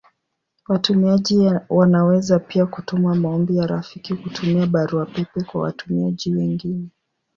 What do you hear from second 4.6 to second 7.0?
Barua pepe kwa watumiaji wengine.